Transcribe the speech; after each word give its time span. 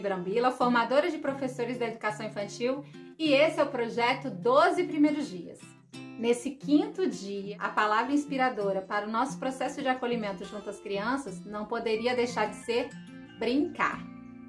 Brambila, 0.00 0.50
formadora 0.50 1.10
de 1.10 1.18
professores 1.18 1.78
da 1.78 1.86
educação 1.86 2.26
infantil, 2.26 2.84
e 3.18 3.32
esse 3.32 3.58
é 3.58 3.62
o 3.62 3.68
projeto 3.68 4.28
12 4.30 4.84
Primeiros 4.84 5.28
Dias. 5.28 5.58
Nesse 6.18 6.50
quinto 6.50 7.06
dia, 7.08 7.56
a 7.58 7.68
palavra 7.68 8.12
inspiradora 8.12 8.80
para 8.80 9.06
o 9.06 9.10
nosso 9.10 9.38
processo 9.38 9.82
de 9.82 9.88
acolhimento 9.88 10.44
junto 10.44 10.70
às 10.70 10.80
crianças 10.80 11.44
não 11.44 11.66
poderia 11.66 12.14
deixar 12.14 12.46
de 12.46 12.56
ser 12.56 12.88
brincar. 13.38 14.00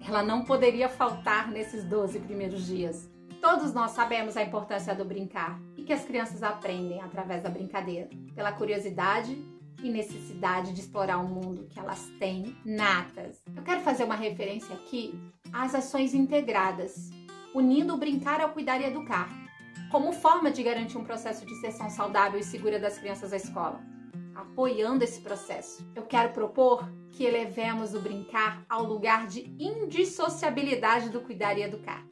Ela 0.08 0.24
não 0.24 0.46
poderia 0.46 0.88
faltar 0.88 1.50
nesses 1.50 1.84
12 1.84 2.20
primeiros 2.20 2.66
dias. 2.66 3.10
Todos 3.42 3.74
nós 3.74 3.92
sabemos 3.92 4.38
a 4.38 4.44
importância 4.44 4.96
do 4.96 5.06
brincar 5.06 5.60
e 5.76 5.84
que 5.84 5.94
as 5.94 6.06
crianças 6.06 6.42
aprendem 6.42 7.02
através 7.02 7.44
da 7.44 7.50
brincadeira, 7.50 8.10
pela 8.34 8.52
curiosidade 8.52 9.38
e 9.84 9.90
necessidade 9.90 10.74
de 10.74 10.82
explorar 10.82 11.18
o 11.18 11.28
mundo 11.28 11.68
que 11.70 11.80
elas 11.80 12.10
têm 12.20 12.56
natas. 12.66 13.42
Eu 13.56 13.64
quero 13.64 13.82
fazer 13.82 14.04
uma 14.04 14.16
referência 14.16 14.74
aqui 14.76 15.20
às 15.54 15.76
ações 15.76 16.14
integradas, 16.14 17.10
unindo 17.54 17.94
o 17.94 17.98
brincar 17.98 18.42
ao 18.42 18.50
cuidar 18.50 18.80
e 18.82 18.86
educar, 18.86 19.30
como 19.92 20.12
forma 20.12 20.52
de 20.52 20.64
garantir 20.64 20.98
um 20.98 21.04
processo 21.04 21.46
de 21.46 21.54
inserção 21.54 21.90
saudável 21.90 22.40
e 22.40 22.44
segura 22.44 22.80
das 22.80 22.98
crianças 22.98 23.32
à 23.32 23.38
escola. 23.38 23.80
Apoiando 24.36 25.04
esse 25.04 25.22
processo, 25.22 25.86
eu 25.96 26.04
quero 26.04 26.34
propor 26.34 26.88
que 27.12 27.24
elevemos 27.24 27.94
o 27.94 28.00
brincar 28.00 28.64
ao 28.70 28.84
lugar 28.84 29.26
de 29.28 29.56
indissociabilidade 29.58 31.10
do 31.10 31.22
cuidar 31.22 31.58
e 31.58 31.64
educar. 31.64 32.06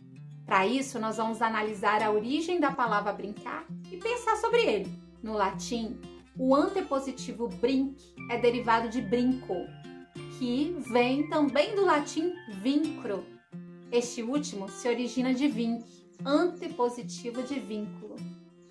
Para 0.45 0.65
isso, 0.65 0.99
nós 0.99 1.17
vamos 1.17 1.41
analisar 1.41 2.01
a 2.03 2.11
origem 2.11 2.59
da 2.59 2.71
palavra 2.71 3.11
brincar 3.11 3.65
e 3.91 3.97
pensar 3.97 4.35
sobre 4.37 4.61
ele. 4.61 4.91
No 5.21 5.33
latim, 5.33 5.99
o 6.37 6.53
antepositivo 6.53 7.47
brinc 7.47 7.97
é 8.29 8.37
derivado 8.37 8.89
de 8.89 9.01
brinco, 9.01 9.55
que 10.37 10.75
vem 10.91 11.29
também 11.29 11.75
do 11.75 11.85
latim 11.85 12.33
vincro. 12.61 13.25
Este 13.91 14.21
último 14.21 14.67
se 14.67 14.87
origina 14.89 15.33
de 15.33 15.47
vinc, 15.47 15.85
antepositivo 16.25 17.43
de 17.43 17.59
vínculo. 17.59 18.15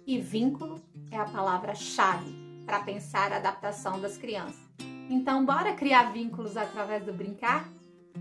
E 0.07 0.19
vínculo 0.19 0.83
é 1.11 1.17
a 1.17 1.25
palavra-chave 1.25 2.31
para 2.67 2.81
pensar 2.81 3.33
a 3.33 3.37
adaptação 3.37 3.99
das 3.99 4.19
crianças. 4.19 4.61
Então, 5.09 5.45
bora 5.45 5.73
criar 5.73 6.13
vínculos 6.13 6.57
através 6.57 7.05
do 7.05 7.13
brincar? 7.13 7.71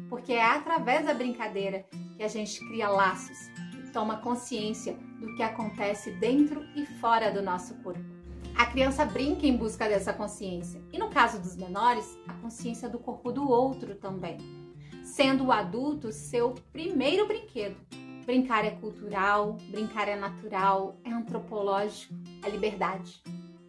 Porque 0.09 0.33
é 0.33 0.43
através 0.43 1.05
da 1.05 1.13
brincadeira 1.13 1.85
que 2.15 2.23
a 2.23 2.27
gente 2.27 2.59
cria 2.67 2.89
laços 2.89 3.37
e 3.77 3.91
toma 3.91 4.17
consciência 4.17 4.93
do 5.19 5.35
que 5.35 5.43
acontece 5.43 6.11
dentro 6.11 6.63
e 6.75 6.85
fora 6.85 7.31
do 7.31 7.41
nosso 7.41 7.75
corpo. 7.75 8.22
A 8.63 8.65
criança 8.65 9.03
brinca 9.03 9.45
em 9.45 9.57
busca 9.57 9.89
dessa 9.89 10.13
consciência, 10.13 10.81
e 10.93 10.97
no 10.97 11.09
caso 11.09 11.37
dos 11.37 11.53
menores, 11.57 12.17
a 12.25 12.33
consciência 12.35 12.87
do 12.87 12.97
corpo 12.97 13.29
do 13.29 13.45
outro 13.45 13.93
também, 13.93 14.37
sendo 15.03 15.47
o 15.47 15.51
adulto 15.51 16.13
seu 16.13 16.55
primeiro 16.71 17.27
brinquedo. 17.27 17.75
Brincar 18.25 18.63
é 18.63 18.71
cultural, 18.71 19.57
brincar 19.69 20.07
é 20.07 20.15
natural, 20.15 20.97
é 21.03 21.11
antropológico, 21.11 22.13
é 22.41 22.49
liberdade. 22.49 23.21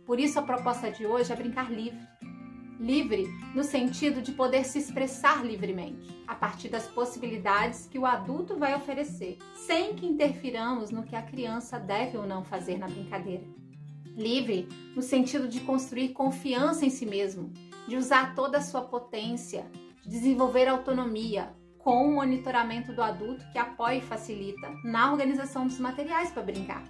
Por 0.07 0.21
isso 0.21 0.39
a 0.39 0.43
proposta 0.43 0.89
de 0.93 1.05
hoje 1.05 1.33
é 1.33 1.37
brincar 1.37 1.73
livre. 1.73 1.99
Livre 2.79 3.27
no 3.53 3.65
sentido 3.65 4.23
de 4.23 4.31
poder 4.31 4.65
se 4.65 4.79
expressar 4.79 5.45
livremente, 5.45 6.07
a 6.25 6.37
partir 6.37 6.69
das 6.69 6.87
possibilidades 6.87 7.89
que 7.89 7.99
o 7.99 8.07
adulto 8.07 8.57
vai 8.57 8.77
oferecer, 8.77 9.39
sem 9.57 9.97
que 9.97 10.07
interfiramos 10.07 10.93
no 10.93 11.03
que 11.03 11.17
a 11.17 11.23
criança 11.23 11.81
deve 11.81 12.17
ou 12.17 12.29
não 12.29 12.45
fazer 12.45 12.79
na 12.79 12.87
brincadeira. 12.87 13.64
Livre 14.17 14.69
no 14.95 15.03
sentido 15.03 15.49
de 15.49 15.61
construir 15.61 16.11
confiança 16.11 16.87
em 16.87 16.91
si 16.91 17.05
mesmo, 17.05 17.53
de 17.89 17.97
usar 17.97 18.35
toda 18.35 18.59
a 18.59 18.63
sua 18.63 18.83
potência, 18.83 19.67
de 20.03 20.11
desenvolver 20.11 20.69
autonomia, 20.69 21.53
com 21.79 22.09
o 22.09 22.15
monitoramento 22.15 22.93
do 22.93 23.03
adulto 23.03 23.45
que 23.53 23.59
apoia 23.59 23.99
e 23.99 24.03
facilita 24.03 24.73
na 24.85 25.13
organização 25.13 25.67
dos 25.67 25.79
materiais 25.79 26.31
para 26.31 26.43
brincar. 26.43 26.83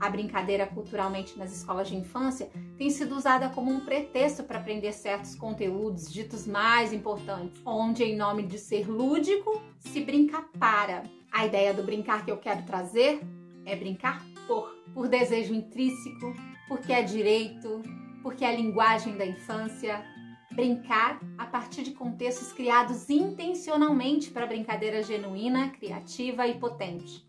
A 0.00 0.08
brincadeira 0.08 0.66
culturalmente 0.66 1.38
nas 1.38 1.52
escolas 1.52 1.88
de 1.88 1.96
infância 1.96 2.50
tem 2.76 2.88
sido 2.88 3.16
usada 3.16 3.48
como 3.50 3.70
um 3.70 3.80
pretexto 3.80 4.44
para 4.44 4.58
aprender 4.58 4.92
certos 4.92 5.34
conteúdos 5.34 6.10
ditos 6.10 6.46
mais 6.46 6.92
importantes, 6.92 7.60
onde, 7.64 8.04
em 8.04 8.16
nome 8.16 8.44
de 8.44 8.58
ser 8.58 8.88
lúdico, 8.88 9.62
se 9.78 10.00
brinca 10.00 10.42
para. 10.58 11.02
A 11.32 11.46
ideia 11.46 11.74
do 11.74 11.82
brincar 11.82 12.24
que 12.24 12.30
eu 12.30 12.38
quero 12.38 12.62
trazer 12.62 13.20
é 13.66 13.76
brincar 13.76 14.24
por, 14.46 14.70
por 14.94 15.08
desejo 15.08 15.52
intrínseco, 15.54 16.32
porque 16.68 16.92
é 16.92 17.02
direito, 17.02 17.82
porque 18.22 18.44
é 18.44 18.48
a 18.48 18.56
linguagem 18.56 19.16
da 19.16 19.26
infância. 19.26 20.04
Brincar 20.52 21.20
a 21.36 21.46
partir 21.46 21.82
de 21.82 21.92
contextos 21.92 22.52
criados 22.52 23.08
intencionalmente 23.08 24.30
para 24.30 24.46
brincadeira 24.46 25.02
genuína, 25.02 25.70
criativa 25.70 26.46
e 26.46 26.58
potente. 26.58 27.26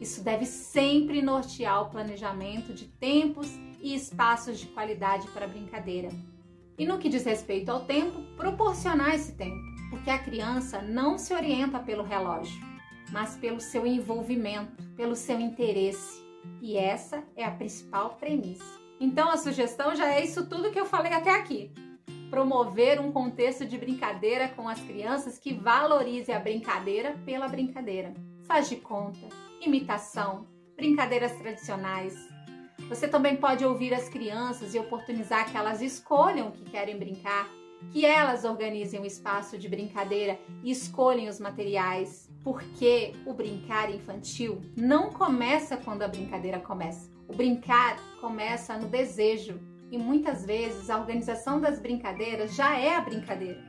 Isso 0.00 0.22
deve 0.22 0.44
sempre 0.44 1.22
nortear 1.22 1.82
o 1.82 1.90
planejamento 1.90 2.74
de 2.74 2.88
tempos 2.88 3.48
e 3.80 3.94
espaços 3.94 4.58
de 4.58 4.66
qualidade 4.66 5.28
para 5.28 5.46
brincadeira. 5.46 6.08
E 6.76 6.84
no 6.84 6.98
que 6.98 7.08
diz 7.08 7.24
respeito 7.24 7.70
ao 7.70 7.84
tempo, 7.84 8.20
proporcionar 8.36 9.14
esse 9.14 9.32
tempo, 9.36 9.62
porque 9.90 10.10
a 10.10 10.18
criança 10.18 10.82
não 10.82 11.18
se 11.18 11.32
orienta 11.32 11.78
pelo 11.78 12.02
relógio, 12.02 12.60
mas 13.12 13.36
pelo 13.36 13.60
seu 13.60 13.86
envolvimento, 13.86 14.82
pelo 14.96 15.14
seu 15.14 15.38
interesse. 15.38 16.20
E 16.60 16.76
essa 16.76 17.22
é 17.36 17.44
a 17.44 17.50
principal 17.52 18.16
premissa. 18.16 18.81
Então 19.02 19.28
a 19.28 19.36
sugestão 19.36 19.96
já 19.96 20.14
é 20.14 20.24
isso 20.24 20.46
tudo 20.46 20.70
que 20.70 20.78
eu 20.78 20.86
falei 20.86 21.12
até 21.12 21.30
aqui. 21.30 21.72
Promover 22.30 23.00
um 23.00 23.10
contexto 23.10 23.66
de 23.66 23.76
brincadeira 23.76 24.46
com 24.46 24.68
as 24.68 24.78
crianças 24.78 25.40
que 25.40 25.52
valorize 25.52 26.30
a 26.30 26.38
brincadeira 26.38 27.18
pela 27.26 27.48
brincadeira. 27.48 28.14
Faz 28.44 28.68
de 28.68 28.76
conta, 28.76 29.28
imitação, 29.60 30.46
brincadeiras 30.76 31.32
tradicionais. 31.32 32.14
Você 32.88 33.08
também 33.08 33.34
pode 33.34 33.64
ouvir 33.64 33.92
as 33.92 34.08
crianças 34.08 34.72
e 34.72 34.78
oportunizar 34.78 35.50
que 35.50 35.56
elas 35.56 35.82
escolham 35.82 36.50
o 36.50 36.52
que 36.52 36.70
querem 36.70 36.96
brincar, 36.96 37.50
que 37.90 38.06
elas 38.06 38.44
organizem 38.44 39.00
o 39.00 39.06
espaço 39.06 39.58
de 39.58 39.68
brincadeira 39.68 40.38
e 40.62 40.70
escolhem 40.70 41.28
os 41.28 41.40
materiais, 41.40 42.30
porque 42.42 43.12
o 43.26 43.34
brincar 43.34 43.90
infantil 43.90 44.60
não 44.76 45.10
começa 45.10 45.76
quando 45.76 46.02
a 46.02 46.08
brincadeira 46.08 46.60
começa. 46.60 47.10
O 47.28 47.34
brincar 47.34 47.96
começa 48.20 48.76
no 48.76 48.88
desejo 48.88 49.60
e 49.90 49.98
muitas 49.98 50.44
vezes 50.44 50.88
a 50.88 50.98
organização 50.98 51.60
das 51.60 51.78
brincadeiras 51.78 52.54
já 52.54 52.78
é 52.78 52.96
a 52.96 53.00
brincadeira. 53.00 53.62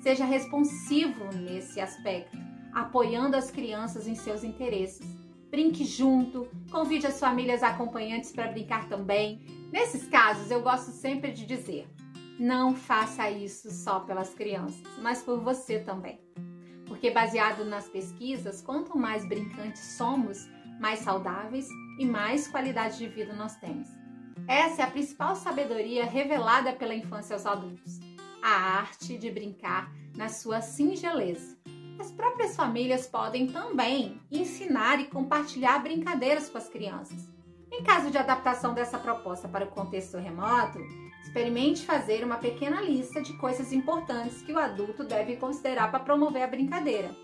Seja 0.00 0.24
responsivo 0.24 1.24
nesse 1.34 1.80
aspecto, 1.80 2.36
apoiando 2.74 3.36
as 3.36 3.50
crianças 3.50 4.06
em 4.06 4.14
seus 4.14 4.44
interesses. 4.44 5.06
Brinque 5.50 5.84
junto, 5.84 6.48
convide 6.70 7.06
as 7.06 7.18
famílias 7.18 7.62
acompanhantes 7.62 8.32
para 8.32 8.48
brincar 8.48 8.88
também. 8.88 9.40
Nesses 9.72 10.08
casos, 10.08 10.50
eu 10.50 10.60
gosto 10.62 10.90
sempre 10.90 11.32
de 11.32 11.46
dizer: 11.46 11.88
não 12.38 12.74
faça 12.74 13.30
isso 13.30 13.70
só 13.70 14.00
pelas 14.00 14.34
crianças, 14.34 14.82
mas 14.98 15.22
por 15.22 15.40
você 15.40 15.78
também. 15.78 16.20
Porque, 16.86 17.10
baseado 17.10 17.64
nas 17.64 17.88
pesquisas, 17.88 18.62
quanto 18.62 18.96
mais 18.96 19.26
brincantes 19.26 19.96
somos, 19.96 20.46
mais 20.78 21.00
saudáveis 21.00 21.68
e 21.98 22.04
mais 22.04 22.46
qualidade 22.46 22.98
de 22.98 23.08
vida 23.08 23.34
nós 23.34 23.56
temos. 23.56 23.88
Essa 24.46 24.82
é 24.82 24.84
a 24.84 24.90
principal 24.90 25.34
sabedoria 25.34 26.04
revelada 26.04 26.72
pela 26.72 26.94
infância 26.94 27.34
aos 27.34 27.46
adultos: 27.46 27.98
a 28.42 28.78
arte 28.78 29.16
de 29.18 29.30
brincar 29.30 29.90
na 30.16 30.28
sua 30.28 30.60
singeleza. 30.60 31.56
As 31.98 32.12
próprias 32.12 32.54
famílias 32.54 33.06
podem 33.06 33.46
também 33.46 34.20
ensinar 34.30 35.00
e 35.00 35.06
compartilhar 35.06 35.78
brincadeiras 35.78 36.50
com 36.50 36.58
as 36.58 36.68
crianças. 36.68 37.26
Em 37.72 37.82
caso 37.82 38.10
de 38.10 38.18
adaptação 38.18 38.74
dessa 38.74 38.98
proposta 38.98 39.48
para 39.48 39.64
o 39.64 39.70
contexto 39.70 40.18
remoto, 40.18 40.78
experimente 41.26 41.84
fazer 41.84 42.24
uma 42.24 42.38
pequena 42.38 42.80
lista 42.80 43.20
de 43.20 43.32
coisas 43.34 43.72
importantes 43.72 44.42
que 44.42 44.52
o 44.52 44.58
adulto 44.58 45.02
deve 45.02 45.36
considerar 45.36 45.90
para 45.90 46.00
promover 46.00 46.42
a 46.42 46.46
brincadeira 46.46 47.14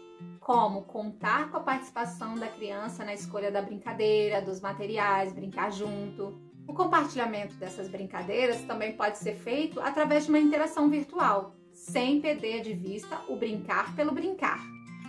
como 0.40 0.82
contar 0.82 1.50
com 1.50 1.56
a 1.56 1.60
participação 1.60 2.34
da 2.34 2.48
criança 2.48 3.04
na 3.04 3.14
escolha 3.14 3.50
da 3.50 3.62
brincadeira, 3.62 4.42
dos 4.42 4.60
materiais, 4.60 5.32
brincar 5.32 5.70
junto. 5.70 6.36
O 6.66 6.74
compartilhamento 6.74 7.54
dessas 7.54 7.88
brincadeiras 7.88 8.60
também 8.62 8.92
pode 8.96 9.18
ser 9.18 9.36
feito 9.36 9.80
através 9.80 10.24
de 10.24 10.30
uma 10.30 10.40
interação 10.40 10.90
virtual, 10.90 11.54
sem 11.72 12.20
perder 12.20 12.62
de 12.62 12.74
vista 12.74 13.20
o 13.28 13.36
brincar 13.36 13.94
pelo 13.94 14.12
brincar. 14.12 14.60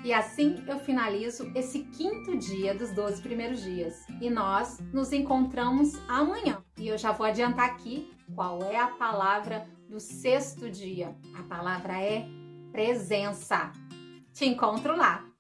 E 0.04 0.12
assim 0.14 0.64
eu 0.68 0.80
finalizo 0.80 1.50
esse 1.56 1.80
quinto 1.80 2.38
dia 2.38 2.76
dos 2.76 2.92
12 2.92 3.22
primeiros 3.22 3.64
dias. 3.64 4.06
E 4.22 4.30
nós 4.30 4.80
nos 4.94 5.14
encontramos 5.14 5.94
amanhã. 6.10 6.64
E 6.78 6.90
eu 6.90 6.98
já 6.98 7.12
vou 7.12 7.26
adiantar 7.26 7.66
aqui 7.66 8.12
qual 8.36 8.64
é 8.64 8.78
a 8.78 8.88
palavra 8.88 9.68
do 9.90 10.00
sexto 10.00 10.70
dia. 10.70 11.16
A 11.38 11.44
palavra 11.44 12.02
é 12.02 12.26
presença. 12.72 13.72
Te 14.34 14.46
encontro 14.46 14.96
lá! 14.96 15.33